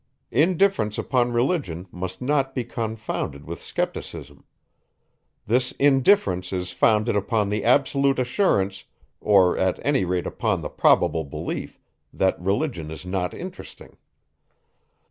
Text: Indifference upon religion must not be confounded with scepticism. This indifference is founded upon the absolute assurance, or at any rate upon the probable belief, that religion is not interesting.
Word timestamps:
Indifference 0.31 0.97
upon 0.97 1.31
religion 1.31 1.87
must 1.91 2.23
not 2.23 2.55
be 2.55 2.63
confounded 2.63 3.45
with 3.45 3.61
scepticism. 3.61 4.43
This 5.45 5.73
indifference 5.73 6.51
is 6.51 6.71
founded 6.71 7.15
upon 7.15 7.49
the 7.51 7.63
absolute 7.63 8.17
assurance, 8.17 8.83
or 9.19 9.55
at 9.59 9.77
any 9.85 10.03
rate 10.03 10.25
upon 10.25 10.61
the 10.61 10.69
probable 10.69 11.23
belief, 11.23 11.79
that 12.11 12.41
religion 12.41 12.89
is 12.89 13.05
not 13.05 13.35
interesting. 13.35 13.95